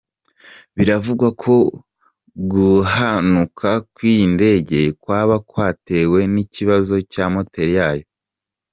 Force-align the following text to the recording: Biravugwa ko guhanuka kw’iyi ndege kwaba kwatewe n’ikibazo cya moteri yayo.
Biravugwa 0.75 1.27
ko 1.41 1.55
guhanuka 2.51 3.69
kw’iyi 3.93 4.25
ndege 4.35 4.79
kwaba 5.01 5.35
kwatewe 5.49 6.19
n’ikibazo 6.33 6.95
cya 7.11 7.25
moteri 7.35 7.73
yayo. 7.81 8.05